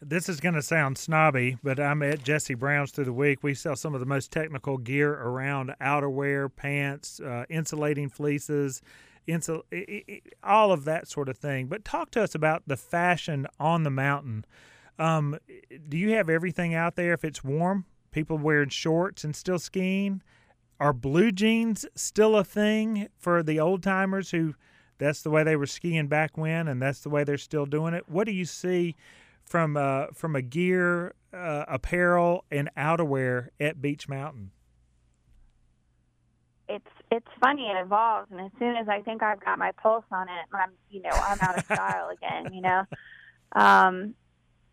this 0.00 0.28
is 0.28 0.40
going 0.40 0.54
to 0.54 0.62
sound 0.62 0.98
snobby, 0.98 1.58
but 1.62 1.80
I'm 1.80 2.02
at 2.02 2.22
Jesse 2.22 2.54
Brown's 2.54 2.90
through 2.90 3.06
the 3.06 3.12
week. 3.12 3.42
We 3.42 3.54
sell 3.54 3.76
some 3.76 3.94
of 3.94 4.00
the 4.00 4.06
most 4.06 4.30
technical 4.30 4.78
gear 4.78 5.14
around 5.14 5.74
outerwear, 5.80 6.50
pants, 6.54 7.20
uh, 7.20 7.44
insulating 7.48 8.08
fleeces, 8.08 8.82
insul- 9.26 9.62
all 10.42 10.72
of 10.72 10.84
that 10.84 11.08
sort 11.08 11.28
of 11.28 11.38
thing. 11.38 11.66
But 11.66 11.84
talk 11.84 12.10
to 12.12 12.22
us 12.22 12.34
about 12.34 12.64
the 12.66 12.76
fashion 12.76 13.46
on 13.58 13.84
the 13.84 13.90
mountain. 13.90 14.44
Um, 14.98 15.38
do 15.88 15.96
you 15.96 16.10
have 16.12 16.28
everything 16.28 16.74
out 16.74 16.96
there 16.96 17.12
if 17.12 17.24
it's 17.24 17.42
warm? 17.42 17.86
People 18.12 18.38
wearing 18.38 18.68
shorts 18.68 19.24
and 19.24 19.34
still 19.34 19.58
skiing? 19.58 20.22
Are 20.78 20.92
blue 20.92 21.32
jeans 21.32 21.86
still 21.94 22.36
a 22.36 22.44
thing 22.44 23.08
for 23.18 23.42
the 23.42 23.58
old 23.60 23.82
timers 23.82 24.30
who 24.30 24.54
that's 24.98 25.22
the 25.22 25.30
way 25.30 25.42
they 25.42 25.56
were 25.56 25.66
skiing 25.66 26.06
back 26.06 26.36
when 26.36 26.68
and 26.68 26.80
that's 26.80 27.00
the 27.00 27.10
way 27.10 27.24
they're 27.24 27.38
still 27.38 27.66
doing 27.66 27.94
it? 27.94 28.08
What 28.08 28.24
do 28.24 28.32
you 28.32 28.44
see? 28.44 28.94
From 29.46 29.76
uh, 29.76 30.06
from 30.12 30.34
a 30.34 30.42
gear, 30.42 31.14
uh, 31.32 31.64
apparel, 31.68 32.44
and 32.50 32.68
outerwear 32.76 33.48
at 33.60 33.80
Beech 33.80 34.08
Mountain? 34.08 34.50
It's 36.68 36.84
it's 37.12 37.28
funny. 37.40 37.68
It 37.68 37.80
evolves, 37.80 38.28
and 38.32 38.40
as 38.40 38.50
soon 38.58 38.74
as 38.74 38.88
I 38.88 39.02
think 39.02 39.22
I've 39.22 39.38
got 39.40 39.58
my 39.58 39.70
pulse 39.80 40.04
on 40.10 40.28
it, 40.28 40.46
I'm 40.52 40.72
you 40.90 41.00
know 41.02 41.10
I'm 41.10 41.38
out 41.40 41.58
of 41.58 41.64
style 41.72 42.10
again. 42.10 42.52
You 42.52 42.62
know, 42.62 42.82
um, 43.52 44.14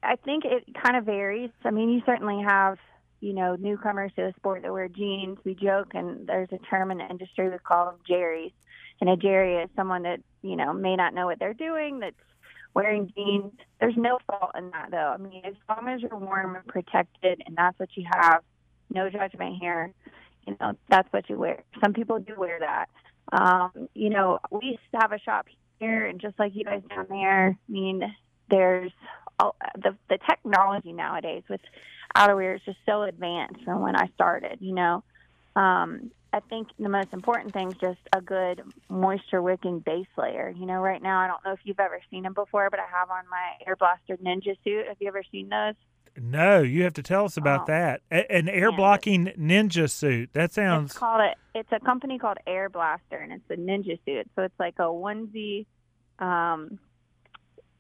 I 0.02 0.16
think 0.16 0.44
it 0.44 0.66
kind 0.84 0.98
of 0.98 1.06
varies. 1.06 1.52
I 1.64 1.70
mean, 1.70 1.90
you 1.90 2.02
certainly 2.06 2.44
have 2.44 2.80
you 3.24 3.32
know, 3.32 3.56
newcomers 3.56 4.12
to 4.18 4.22
the 4.22 4.34
sport 4.36 4.64
that 4.64 4.74
wear 4.74 4.90
jeans. 4.90 5.38
We 5.46 5.56
joke, 5.56 5.92
and 5.94 6.28
there's 6.28 6.50
a 6.52 6.58
term 6.70 6.92
in 6.92 6.98
the 6.98 7.10
industry 7.10 7.50
we 7.50 7.58
call 7.58 7.86
them 7.86 7.96
jerrys. 8.08 8.52
And 9.00 9.10
a 9.10 9.16
jerry 9.16 9.64
is 9.64 9.70
someone 9.78 10.04
that 10.04 10.20
you 10.42 10.58
know 10.58 10.74
may 10.74 10.98
not 10.98 11.14
know 11.14 11.26
what 11.26 11.40
they're 11.40 11.54
doing. 11.54 12.00
That's 12.00 12.16
wearing 12.74 13.12
jeans. 13.16 13.54
There's 13.80 13.98
no 13.98 14.20
fault 14.28 14.52
in 14.58 14.72
that, 14.72 14.90
though. 14.92 15.14
I 15.14 15.18
mean, 15.18 15.42
as 15.46 15.56
long 15.70 15.88
as 15.90 16.02
you're 16.02 16.18
warm 16.18 16.56
and 16.56 16.66
protected, 16.66 17.44
and 17.46 17.56
that's 17.56 17.78
what 17.80 17.90
you 17.96 18.06
have, 18.12 18.42
no 18.94 19.10
judgment 19.10 19.58
here. 19.60 19.92
You 20.48 20.56
know, 20.60 20.74
that's 20.90 21.12
what 21.12 21.30
you 21.30 21.38
wear. 21.38 21.64
Some 21.84 21.94
people 21.94 22.20
do 22.20 22.34
wear 22.38 22.60
that. 22.60 22.90
Um, 23.32 23.88
you 23.94 24.10
know, 24.10 24.40
we 24.52 24.78
have 24.94 25.12
a 25.12 25.20
shop 25.20 25.48
here, 25.80 26.06
and 26.06 26.20
just 26.20 26.38
like 26.38 26.56
you 26.56 26.66
guys 26.66 26.82
down 26.90 27.08
there, 27.10 27.58
I 27.58 27.72
mean, 27.72 28.04
there's 28.50 28.92
all, 29.40 29.56
the 29.76 29.96
the 30.10 30.20
technology 30.30 30.92
nowadays 30.92 31.44
with 31.50 31.62
outerwear 32.16 32.56
is 32.56 32.62
just 32.66 32.78
so 32.86 33.04
advanced 33.04 33.64
from 33.64 33.82
when 33.82 33.96
I 33.96 34.10
started. 34.16 34.58
You 34.60 34.76
know, 34.76 35.04
um, 35.56 36.12
I 36.34 36.40
think 36.40 36.70
the 36.80 36.90
most 36.90 37.14
important 37.14 37.54
thing 37.54 37.70
is 37.70 37.78
just 37.80 38.00
a 38.12 38.20
good 38.20 38.64
moisture 38.90 39.42
wicking 39.42 39.80
base 39.80 40.08
layer. 40.18 40.52
You 40.58 40.66
know, 40.66 40.82
right 40.82 41.02
now 41.02 41.20
I 41.20 41.28
don't 41.28 41.46
know 41.46 41.52
if 41.52 41.60
you've 41.64 41.80
ever 41.80 42.02
seen 42.10 42.24
them 42.24 42.34
before, 42.34 42.70
but 42.72 42.80
I 42.80 42.86
have 42.92 43.12
on 43.12 43.24
my 43.30 43.52
Air 43.68 43.76
Blaster 43.76 44.18
Ninja 44.18 44.58
suit. 44.64 44.88
Have 44.88 44.98
you 45.00 45.08
ever 45.08 45.24
seen 45.32 45.50
those? 45.50 45.76
No, 46.20 46.62
you 46.62 46.84
have 46.84 46.94
to 46.94 47.04
tell 47.04 47.26
us 47.26 47.38
about 47.38 47.62
oh. 47.62 47.66
that. 47.68 48.02
A- 48.12 48.32
an 48.32 48.50
air 48.50 48.72
blocking 48.72 49.28
ninja 49.38 49.90
suit. 49.90 50.32
That 50.34 50.54
sounds. 50.54 50.92
It's 50.92 51.00
called 51.00 51.22
it. 51.22 51.38
It's 51.56 51.70
a 51.72 51.80
company 51.80 52.20
called 52.20 52.38
Air 52.46 52.70
Blaster, 52.70 53.18
and 53.18 53.32
it's 53.32 53.50
a 53.50 53.56
ninja 53.56 54.00
suit. 54.06 54.30
So 54.36 54.44
it's 54.44 54.60
like 54.60 54.76
a 54.80 54.84
onesie, 54.84 55.66
um, 56.20 56.80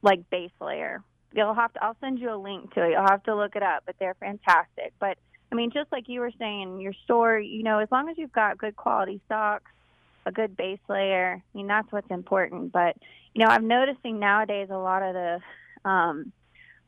like 0.01 0.29
base 0.29 0.51
layer. 0.61 1.03
You'll 1.33 1.53
have 1.55 1.73
to. 1.73 1.83
I'll 1.83 1.97
send 2.01 2.19
you 2.19 2.31
a 2.33 2.37
link 2.37 2.73
to 2.73 2.85
it. 2.85 2.91
You'll 2.91 3.01
have 3.07 3.23
to 3.23 3.35
look 3.35 3.55
it 3.55 3.63
up, 3.63 3.83
but 3.85 3.95
they're 3.99 4.15
fantastic. 4.19 4.93
But 4.99 5.17
I 5.53 5.55
mean, 5.55 5.69
just 5.69 5.91
like 5.91 6.09
you 6.09 6.19
were 6.19 6.31
saying, 6.39 6.79
your 6.79 6.93
store. 7.03 7.37
You 7.37 7.61
know, 7.61 7.77
as 7.77 7.87
long 7.91 8.09
as 8.09 8.17
you've 8.17 8.31
got 8.31 8.57
good 8.57 8.75
quality 8.75 9.21
socks, 9.29 9.71
a 10.25 10.31
good 10.31 10.57
base 10.57 10.79
layer. 10.89 11.43
I 11.43 11.57
mean, 11.57 11.67
that's 11.67 11.91
what's 11.91 12.09
important. 12.09 12.71
But 12.71 12.97
you 13.35 13.45
know, 13.45 13.51
I'm 13.51 13.67
noticing 13.67 14.19
nowadays 14.19 14.69
a 14.71 14.77
lot 14.77 15.03
of 15.03 15.13
the 15.13 15.87
um, 15.87 16.31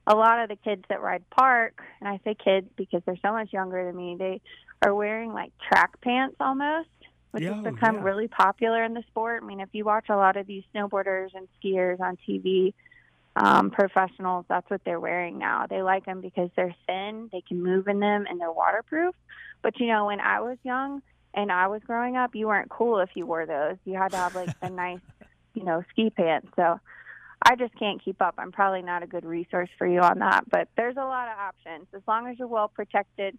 a 0.07 0.15
lot 0.15 0.41
of 0.41 0.50
the 0.50 0.55
kids 0.55 0.84
that 0.89 1.00
ride 1.00 1.24
park, 1.29 1.79
and 2.00 2.10
I 2.10 2.19
say 2.24 2.36
kids 2.43 2.67
because 2.75 3.03
they're 3.05 3.19
so 3.22 3.34
much 3.34 3.53
younger 3.53 3.86
than 3.86 3.95
me, 3.95 4.15
they 4.17 4.41
are 4.81 4.95
wearing 4.95 5.31
like 5.31 5.51
track 5.72 6.01
pants 6.01 6.38
almost, 6.39 6.89
which 7.31 7.43
yeah, 7.43 7.53
has 7.53 7.63
become 7.63 7.98
yeah. 7.98 8.03
really 8.03 8.27
popular 8.27 8.84
in 8.84 8.95
the 8.95 9.03
sport. 9.12 9.43
I 9.43 9.45
mean, 9.45 9.60
if 9.60 9.69
you 9.74 9.86
watch 9.86 10.10
a 10.10 10.15
lot 10.15 10.38
of 10.38 10.48
these 10.48 10.63
snowboarders 10.74 11.36
and 11.36 11.48
skiers 11.62 12.00
on 12.00 12.17
TV, 12.27 12.74
um, 13.35 13.69
professionals, 13.69 14.45
that's 14.47 14.69
what 14.69 14.81
they're 14.85 14.99
wearing 14.99 15.37
now. 15.37 15.67
They 15.67 15.81
like 15.81 16.05
them 16.05 16.21
because 16.21 16.49
they're 16.55 16.75
thin, 16.87 17.29
they 17.31 17.41
can 17.41 17.61
move 17.61 17.87
in 17.87 17.99
them, 17.99 18.25
and 18.29 18.39
they're 18.39 18.51
waterproof. 18.51 19.15
But 19.61 19.79
you 19.79 19.87
know, 19.87 20.05
when 20.05 20.19
I 20.19 20.39
was 20.41 20.57
young 20.63 21.01
and 21.33 21.51
I 21.51 21.67
was 21.67 21.81
growing 21.85 22.15
up, 22.15 22.35
you 22.35 22.47
weren't 22.47 22.69
cool 22.69 22.99
if 22.99 23.09
you 23.15 23.25
wore 23.25 23.45
those. 23.45 23.77
You 23.83 23.95
had 23.95 24.11
to 24.11 24.17
have 24.17 24.35
like 24.35 24.49
a 24.61 24.69
nice, 24.69 24.99
you 25.53 25.63
know, 25.63 25.83
ski 25.91 26.09
pants. 26.09 26.47
So 26.55 26.79
I 27.41 27.55
just 27.55 27.77
can't 27.77 28.03
keep 28.03 28.21
up. 28.21 28.35
I'm 28.37 28.51
probably 28.51 28.81
not 28.81 29.03
a 29.03 29.07
good 29.07 29.25
resource 29.25 29.69
for 29.77 29.85
you 29.85 29.99
on 29.99 30.19
that, 30.19 30.49
but 30.49 30.69
there's 30.77 30.97
a 30.97 31.03
lot 31.03 31.27
of 31.27 31.37
options. 31.37 31.87
As 31.93 32.01
long 32.07 32.27
as 32.27 32.39
you're 32.39 32.47
well 32.47 32.69
protected, 32.69 33.37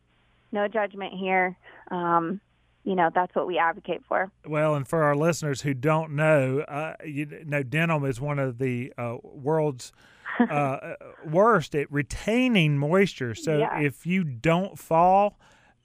no 0.52 0.68
judgment 0.68 1.14
here. 1.14 1.56
Um, 1.90 2.40
you 2.86 2.94
know 2.94 3.10
that's 3.12 3.34
what 3.34 3.46
we 3.46 3.58
advocate 3.58 4.02
for. 4.08 4.30
Well, 4.46 4.76
and 4.76 4.86
for 4.86 5.02
our 5.02 5.16
listeners 5.16 5.62
who 5.62 5.74
don't 5.74 6.12
know, 6.12 6.60
uh, 6.60 6.94
you 7.04 7.26
know, 7.44 7.62
denim 7.64 8.04
is 8.04 8.20
one 8.20 8.38
of 8.38 8.58
the 8.58 8.92
uh, 8.96 9.16
world's 9.22 9.92
uh, 10.50 10.94
worst 11.26 11.74
at 11.74 11.90
retaining 11.92 12.78
moisture. 12.78 13.34
So 13.34 13.58
yeah. 13.58 13.80
if 13.80 14.06
you 14.06 14.22
don't 14.22 14.78
fall, 14.78 15.36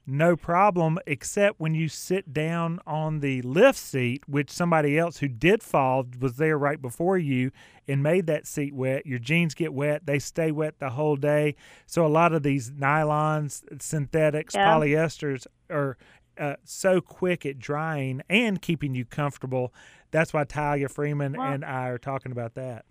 no 0.06 0.36
problem, 0.36 0.98
except 1.06 1.58
when 1.58 1.74
you 1.74 1.88
sit 1.88 2.32
down 2.32 2.78
on 2.86 3.18
the 3.18 3.42
lift 3.42 3.78
seat, 3.78 4.22
which 4.28 4.50
somebody 4.50 4.96
else 4.96 5.18
who 5.18 5.28
did 5.28 5.62
fall 5.62 6.06
was 6.20 6.36
there 6.36 6.58
right 6.58 6.80
before 6.80 7.18
you 7.18 7.50
and 7.88 8.02
made 8.02 8.26
that 8.26 8.46
seat 8.46 8.74
wet. 8.74 9.06
Your 9.06 9.18
jeans 9.18 9.54
get 9.54 9.72
wet, 9.72 10.06
they 10.06 10.20
stay 10.20 10.52
wet 10.52 10.78
the 10.78 10.90
whole 10.90 11.16
day. 11.16 11.56
So, 11.86 12.06
a 12.06 12.08
lot 12.08 12.32
of 12.32 12.42
these 12.42 12.70
nylons, 12.70 13.62
synthetics, 13.82 14.54
yeah. 14.54 14.72
polyesters 14.72 15.46
are 15.70 15.96
uh, 16.42 16.56
so 16.64 17.00
quick 17.00 17.46
at 17.46 17.58
drying 17.58 18.20
and 18.28 18.60
keeping 18.60 18.94
you 18.94 19.04
comfortable. 19.04 19.72
That's 20.10 20.32
why 20.32 20.42
Talia 20.44 20.88
Freeman 20.88 21.34
well, 21.34 21.46
and 21.46 21.64
I 21.64 21.88
are 21.88 21.98
talking 21.98 22.32
about 22.32 22.54
that. 22.54 22.84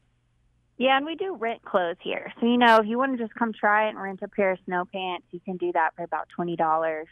Yeah, 0.78 0.96
and 0.96 1.06
we 1.06 1.16
do 1.16 1.36
rent 1.36 1.62
clothes 1.64 1.98
here. 2.02 2.32
So, 2.40 2.46
you 2.46 2.58
know, 2.58 2.78
if 2.78 2.88
you 2.88 2.98
want 2.98 3.18
to 3.18 3.24
just 3.24 3.36
come 3.36 3.52
try 3.54 3.88
it 3.88 3.90
and 3.90 4.02
rent 4.02 4.22
a 4.24 4.28
pair 4.30 4.52
of 4.52 4.60
snow 4.66 4.86
pants, 4.92 5.26
you 5.32 5.42
can 5.42 5.58
do 5.58 5.72
that 5.74 5.92
for 5.96 6.04
about 6.04 6.30
$20. 6.40 7.06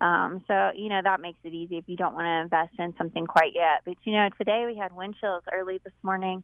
Um, 0.00 0.42
so, 0.48 0.70
you 0.74 0.88
know, 0.88 1.00
that 1.04 1.20
makes 1.20 1.38
it 1.44 1.52
easy 1.52 1.76
if 1.76 1.84
you 1.86 1.96
don't 1.96 2.14
want 2.14 2.24
to 2.24 2.42
invest 2.42 2.72
in 2.78 2.94
something 2.96 3.26
quite 3.26 3.52
yet. 3.54 3.82
But, 3.84 3.96
you 4.04 4.14
know, 4.14 4.28
today 4.38 4.64
we 4.66 4.76
had 4.76 4.96
wind 4.96 5.16
chills 5.20 5.44
early 5.52 5.80
this 5.84 5.92
morning 6.02 6.42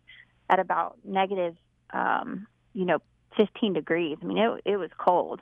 at 0.48 0.60
about 0.60 0.98
negative, 1.02 1.56
um, 1.92 2.46
you 2.74 2.84
know, 2.84 2.98
15 3.36 3.72
degrees. 3.72 4.18
I 4.22 4.26
mean, 4.26 4.38
it, 4.38 4.62
it 4.64 4.76
was 4.76 4.90
cold. 4.98 5.40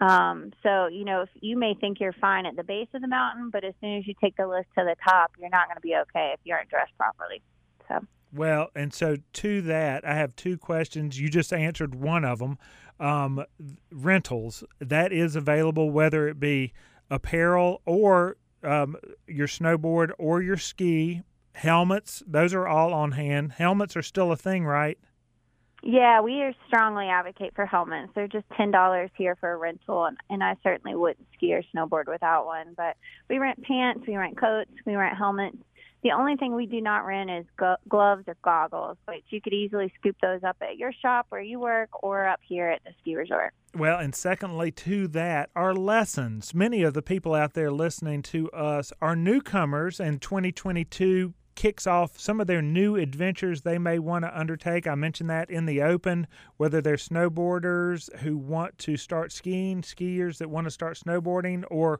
Um, 0.00 0.52
so, 0.62 0.86
you 0.86 1.04
know, 1.04 1.22
if 1.22 1.28
you 1.40 1.58
may 1.58 1.74
think 1.74 1.98
you're 1.98 2.12
fine 2.12 2.46
at 2.46 2.56
the 2.56 2.62
base 2.62 2.88
of 2.94 3.02
the 3.02 3.08
mountain, 3.08 3.50
but 3.50 3.64
as 3.64 3.74
soon 3.80 3.98
as 3.98 4.06
you 4.06 4.14
take 4.20 4.36
the 4.36 4.46
lift 4.46 4.68
to 4.78 4.84
the 4.84 4.94
top, 5.04 5.32
you're 5.38 5.50
not 5.50 5.66
going 5.66 5.76
to 5.76 5.80
be 5.80 5.96
okay 5.96 6.32
if 6.34 6.40
you 6.44 6.54
aren't 6.54 6.70
dressed 6.70 6.96
properly. 6.96 7.42
So. 7.88 8.00
Well, 8.32 8.68
and 8.74 8.92
so 8.92 9.16
to 9.34 9.62
that, 9.62 10.06
I 10.06 10.14
have 10.14 10.36
two 10.36 10.56
questions. 10.56 11.18
You 11.20 11.28
just 11.28 11.52
answered 11.52 11.94
one 11.94 12.24
of 12.24 12.38
them. 12.38 12.58
Um, 13.00 13.44
rentals 13.92 14.64
that 14.80 15.12
is 15.12 15.36
available, 15.36 15.90
whether 15.90 16.26
it 16.28 16.40
be 16.40 16.72
apparel 17.10 17.80
or 17.86 18.36
um, 18.62 18.96
your 19.26 19.46
snowboard 19.46 20.10
or 20.18 20.42
your 20.42 20.56
ski 20.56 21.22
helmets. 21.54 22.22
Those 22.26 22.54
are 22.54 22.66
all 22.66 22.92
on 22.92 23.12
hand. 23.12 23.52
Helmets 23.52 23.96
are 23.96 24.02
still 24.02 24.32
a 24.32 24.36
thing, 24.36 24.64
right? 24.64 24.98
Yeah, 25.82 26.20
we 26.20 26.54
strongly 26.66 27.06
advocate 27.06 27.54
for 27.54 27.64
helmets. 27.64 28.12
They're 28.14 28.28
just 28.28 28.46
ten 28.56 28.70
dollars 28.70 29.10
here 29.16 29.36
for 29.36 29.52
a 29.52 29.56
rental, 29.56 30.04
and, 30.06 30.16
and 30.28 30.42
I 30.42 30.56
certainly 30.62 30.96
wouldn't 30.96 31.26
ski 31.34 31.54
or 31.54 31.62
snowboard 31.74 32.08
without 32.08 32.46
one. 32.46 32.74
But 32.76 32.96
we 33.30 33.38
rent 33.38 33.62
pants, 33.62 34.04
we 34.06 34.16
rent 34.16 34.38
coats, 34.38 34.70
we 34.84 34.96
rent 34.96 35.16
helmets. 35.16 35.56
The 36.02 36.12
only 36.12 36.36
thing 36.36 36.54
we 36.54 36.66
do 36.66 36.80
not 36.80 37.06
rent 37.06 37.28
is 37.28 37.44
go- 37.56 37.76
gloves 37.88 38.24
or 38.28 38.36
goggles, 38.42 38.96
but 39.04 39.16
you 39.30 39.40
could 39.40 39.52
easily 39.52 39.92
scoop 39.98 40.16
those 40.22 40.44
up 40.44 40.56
at 40.60 40.76
your 40.76 40.92
shop 40.92 41.26
where 41.30 41.40
you 41.40 41.58
work 41.58 41.90
or 42.04 42.28
up 42.28 42.38
here 42.46 42.68
at 42.68 42.82
the 42.84 42.90
ski 43.00 43.16
resort. 43.16 43.52
Well, 43.74 43.98
and 43.98 44.14
secondly 44.14 44.70
to 44.72 45.08
that 45.08 45.50
are 45.56 45.74
lessons. 45.74 46.54
Many 46.54 46.82
of 46.82 46.94
the 46.94 47.02
people 47.02 47.34
out 47.34 47.54
there 47.54 47.72
listening 47.72 48.22
to 48.22 48.48
us 48.50 48.92
are 49.02 49.16
newcomers, 49.16 49.98
and 49.98 50.22
2022 50.22 51.34
kicks 51.58 51.88
off 51.88 52.20
some 52.20 52.40
of 52.40 52.46
their 52.46 52.62
new 52.62 52.94
adventures 52.94 53.62
they 53.62 53.78
may 53.78 53.98
want 53.98 54.24
to 54.24 54.38
undertake. 54.38 54.86
I 54.86 54.94
mentioned 54.94 55.28
that 55.28 55.50
in 55.50 55.66
the 55.66 55.82
open, 55.82 56.28
whether 56.56 56.80
they're 56.80 56.94
snowboarders 56.94 58.14
who 58.18 58.36
want 58.36 58.78
to 58.78 58.96
start 58.96 59.32
skiing, 59.32 59.82
skiers 59.82 60.38
that 60.38 60.48
want 60.48 60.68
to 60.68 60.70
start 60.70 60.96
snowboarding, 60.96 61.64
or 61.68 61.98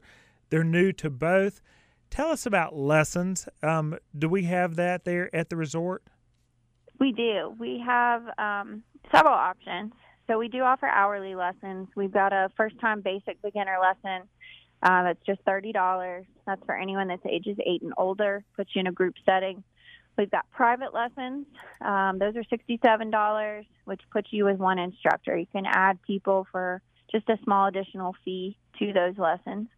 they're 0.51 0.63
new 0.63 0.93
to 0.93 1.11
both. 1.11 1.61
Tell 2.09 2.29
us 2.29 2.47
about 2.47 2.77
lessons. 2.77 3.49
Um, 3.61 3.99
do 4.17 4.29
we 4.29 4.45
have 4.45 4.77
that 4.77 5.05
there 5.05 5.35
at 5.35 5.51
the 5.51 5.57
resort? 5.57 6.05
We 7.01 7.11
do. 7.11 7.53
We 7.59 7.83
have 7.85 8.29
um, 8.39 8.85
several 9.11 9.35
options. 9.35 9.93
So 10.29 10.39
we 10.39 10.47
do 10.47 10.61
offer 10.61 10.87
hourly 10.87 11.35
lessons. 11.35 11.89
We've 11.97 12.13
got 12.13 12.33
a 12.33 12.49
first 12.57 12.79
time 12.79 13.01
basic 13.01 13.43
beginner 13.43 13.79
lesson 13.81 14.29
uh, 14.83 15.03
that's 15.05 15.25
just 15.27 15.45
$30. 15.45 16.25
That's 16.47 16.63
for 16.65 16.77
anyone 16.77 17.09
that's 17.09 17.25
ages 17.27 17.57
8 17.65 17.83
and 17.83 17.95
older, 17.97 18.45
puts 18.57 18.71
you 18.75 18.81
in 18.81 18.87
a 18.87 18.93
group 18.93 19.15
setting. 19.27 19.63
We've 20.17 20.31
got 20.31 20.51
private 20.51 20.93
lessons. 20.93 21.47
Um, 21.81 22.19
those 22.19 22.35
are 22.37 22.43
$67, 22.45 23.67
which 23.85 24.01
puts 24.11 24.29
you 24.33 24.45
with 24.45 24.59
one 24.59 24.79
instructor. 24.79 25.37
You 25.37 25.47
can 25.47 25.65
add 25.67 26.03
people 26.03 26.47
for 26.51 26.83
just 27.11 27.29
a 27.29 27.39
small 27.45 27.69
additional 27.69 28.15
fee 28.25 28.57
to 28.79 28.93
those 28.93 29.17
lessons. 29.17 29.69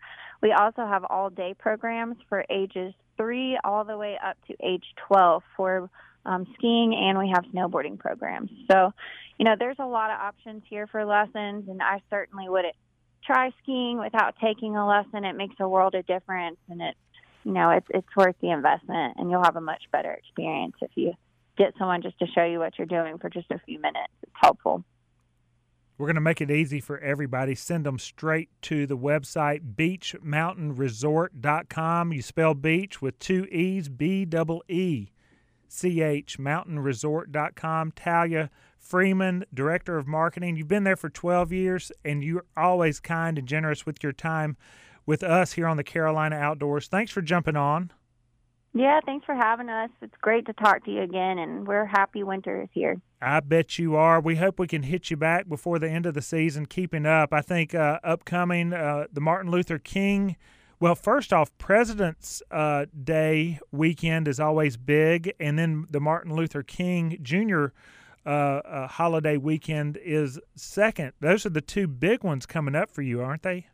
We 0.43 0.53
also 0.53 0.87
have 0.87 1.05
all 1.05 1.29
day 1.29 1.55
programs 1.59 2.17
for 2.29 2.45
ages 2.49 2.95
3 3.19 3.59
all 3.65 3.85
the 3.85 3.99
way 3.99 4.19
up 4.25 4.39
to 4.47 4.57
age 4.65 4.85
12 5.09 5.43
for 5.57 5.91
um, 6.25 6.47
skiing, 6.55 6.95
and 6.95 7.19
we 7.19 7.31
have 7.35 7.45
snowboarding 7.55 7.99
programs. 7.99 8.51
So, 8.71 8.93
you 9.39 9.45
know, 9.45 9.57
there's 9.59 9.79
a 9.79 9.87
lot 9.87 10.11
of 10.11 10.21
options 10.21 10.63
here 10.69 10.87
for 10.87 11.05
lessons, 11.05 11.69
and 11.69 11.83
I 11.83 12.03
certainly 12.11 12.49
would 12.49 12.65
try 13.25 13.53
skiing 13.63 13.99
without 13.99 14.35
taking 14.43 14.77
a 14.77 14.87
lesson. 14.87 15.25
It 15.25 15.37
makes 15.37 15.57
a 15.61 15.69
world 15.69 15.95
of 15.95 16.07
difference, 16.07 16.57
and 16.69 16.81
it, 16.81 16.97
you 17.45 17.53
know, 17.53 17.71
it's 17.71 17.87
it's 17.91 18.09
worth 18.17 18.37
the 18.41 18.51
investment, 18.51 19.17
and 19.19 19.31
you'll 19.31 19.45
have 19.45 19.57
a 19.57 19.61
much 19.61 19.83
better 19.93 20.13
experience 20.13 20.75
if 20.81 20.91
you 20.95 21.13
get 21.57 21.75
someone 21.79 22.03
just 22.03 22.19
to 22.19 22.27
show 22.27 22.45
you 22.45 22.59
what 22.59 22.79
you're 22.79 22.87
doing 22.87 23.19
for 23.19 23.29
just 23.29 23.51
a 23.51 23.59
few 23.67 23.79
minutes. 23.81 24.13
It's 24.23 24.33
helpful. 24.35 24.85
We're 25.99 26.07
going 26.07 26.15
to 26.15 26.23
make 26.23 26.41
it 26.41 26.51
easy 26.51 26.81
for 26.81 26.99
everybody. 27.01 27.55
Send 27.55 27.85
them 27.85 27.99
straight 27.99 28.49
to 28.63 28.87
the 28.87 28.97
website 28.97 29.75
beechmountainresort.com. 29.75 32.13
You 32.15 32.23
spell 32.23 32.55
beech 32.55 33.03
with 33.03 33.19
two 33.19 33.45
E's, 33.47 33.91
B 33.91 34.25
double 34.25 34.65
E 34.67 35.09
C 35.69 36.01
H, 36.01 36.39
mountainresort.com. 36.39 37.93
Talia 37.93 38.49
Freeman, 38.81 39.45
Director 39.55 39.99
of 39.99 40.09
Marketing. 40.09 40.57
You've 40.57 40.69
been 40.69 40.85
there 40.85 40.97
for 40.97 41.09
12 41.09 41.53
years, 41.53 41.93
and 42.05 42.25
you're 42.25 42.47
always 42.57 42.99
kind 42.99 43.39
and 43.39 43.47
generous 43.47 43.87
with 43.87 44.03
your 44.03 44.13
time 44.13 44.57
with 45.07 45.23
us 45.23 45.53
here 45.53 45.67
on 45.67 45.77
the 45.77 45.85
Carolina 45.85 46.37
Outdoors. 46.37 46.89
Thanks 46.89 47.13
for 47.13 47.23
jumping 47.23 47.57
on. 47.57 47.93
Yeah, 48.73 49.01
thanks 49.05 49.27
for 49.27 49.35
having 49.35 49.69
us. 49.69 49.91
It's 50.01 50.15
great 50.23 50.47
to 50.47 50.53
talk 50.53 50.85
to 50.85 50.91
you 50.91 51.03
again, 51.03 51.39
and 51.39 51.67
we're 51.67 51.87
happy 51.87 52.23
winter 52.23 52.63
is 52.63 52.69
here. 52.73 53.01
I 53.21 53.41
bet 53.41 53.79
you 53.79 53.97
are. 53.97 54.21
We 54.21 54.37
hope 54.37 54.59
we 54.59 54.69
can 54.69 54.85
hit 54.85 55.11
you 55.11 55.17
back 55.17 55.49
before 55.49 55.79
the 55.79 55.91
end 55.91 56.07
of 56.07 56.15
the 56.15 56.23
season, 56.23 56.67
keeping 56.67 57.05
up. 57.05 57.33
I 57.33 57.43
think 57.43 57.75
uh, 57.75 57.99
upcoming 58.05 58.73
uh, 58.73 59.07
the 59.13 59.21
Martin 59.21 59.51
Luther 59.51 59.79
King. 59.79 60.37
Well, 60.79 60.95
first 60.95 61.33
off, 61.33 61.57
President's 61.59 62.43
uh, 62.51 62.87
Day 63.05 63.59
weekend 63.73 64.29
is 64.29 64.39
always 64.39 64.77
big, 64.77 65.35
and 65.41 65.59
then 65.59 65.87
the 65.91 66.01
Martin 66.01 66.35
Luther 66.35 66.63
King 66.63 67.19
Jr. 67.21 67.67
Uh, 68.27 68.29
uh, 68.29 68.87
holiday 68.87 69.37
weekend 69.39 69.97
is 69.97 70.39
second. 70.55 71.13
Those 71.21 71.47
are 71.47 71.51
the 71.51 71.63
two 71.63 71.87
big 71.87 72.23
ones 72.23 72.45
coming 72.45 72.75
up 72.75 72.91
for 72.91 73.01
you, 73.01 73.23
aren't 73.23 73.43
they? 73.43 73.67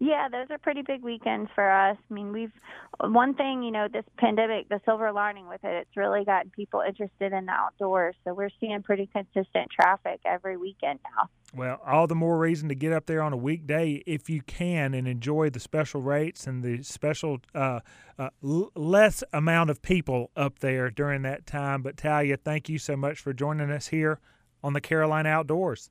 Yeah, 0.00 0.28
those 0.30 0.46
are 0.50 0.58
pretty 0.58 0.82
big 0.82 1.02
weekends 1.02 1.50
for 1.54 1.70
us. 1.70 1.96
I 2.10 2.14
mean, 2.14 2.32
we've 2.32 2.52
one 3.00 3.34
thing, 3.34 3.62
you 3.62 3.70
know, 3.70 3.86
this 3.90 4.04
pandemic, 4.18 4.68
the 4.68 4.80
silver 4.84 5.12
lining 5.12 5.48
with 5.48 5.62
it, 5.62 5.72
it's 5.72 5.96
really 5.96 6.24
gotten 6.24 6.50
people 6.50 6.82
interested 6.86 7.32
in 7.32 7.46
the 7.46 7.52
outdoors. 7.52 8.16
So 8.24 8.34
we're 8.34 8.50
seeing 8.60 8.82
pretty 8.82 9.08
consistent 9.12 9.70
traffic 9.70 10.20
every 10.26 10.56
weekend 10.56 10.98
now. 11.16 11.28
Well, 11.54 11.80
all 11.86 12.08
the 12.08 12.16
more 12.16 12.38
reason 12.38 12.68
to 12.70 12.74
get 12.74 12.92
up 12.92 13.06
there 13.06 13.22
on 13.22 13.32
a 13.32 13.36
weekday 13.36 14.02
if 14.06 14.28
you 14.28 14.42
can 14.42 14.94
and 14.94 15.06
enjoy 15.06 15.50
the 15.50 15.60
special 15.60 16.02
rates 16.02 16.46
and 16.46 16.64
the 16.64 16.82
special 16.82 17.38
uh, 17.54 17.80
uh, 18.18 18.30
l- 18.42 18.72
less 18.74 19.22
amount 19.32 19.70
of 19.70 19.80
people 19.80 20.32
up 20.36 20.58
there 20.58 20.90
during 20.90 21.22
that 21.22 21.46
time. 21.46 21.82
But 21.82 21.96
Talia, 21.96 22.36
thank 22.36 22.68
you 22.68 22.78
so 22.78 22.96
much 22.96 23.20
for 23.20 23.32
joining 23.32 23.70
us 23.70 23.88
here 23.88 24.18
on 24.62 24.72
the 24.72 24.80
Carolina 24.80 25.28
Outdoors. 25.28 25.90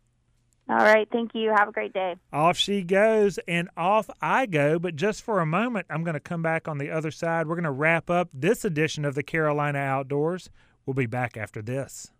All 0.69 0.77
right. 0.77 1.07
Thank 1.11 1.35
you. 1.35 1.53
Have 1.55 1.67
a 1.67 1.71
great 1.71 1.93
day. 1.93 2.15
Off 2.31 2.57
she 2.57 2.83
goes, 2.83 3.37
and 3.47 3.69
off 3.75 4.09
I 4.21 4.45
go. 4.45 4.79
But 4.79 4.95
just 4.95 5.21
for 5.21 5.39
a 5.39 5.45
moment, 5.45 5.87
I'm 5.89 6.03
going 6.03 6.13
to 6.13 6.19
come 6.19 6.41
back 6.41 6.67
on 6.67 6.77
the 6.77 6.89
other 6.89 7.11
side. 7.11 7.47
We're 7.47 7.55
going 7.55 7.63
to 7.65 7.71
wrap 7.71 8.09
up 8.09 8.29
this 8.33 8.63
edition 8.63 9.05
of 9.05 9.15
the 9.15 9.23
Carolina 9.23 9.79
Outdoors. 9.79 10.49
We'll 10.85 10.93
be 10.93 11.05
back 11.05 11.37
after 11.37 11.61
this. 11.61 12.11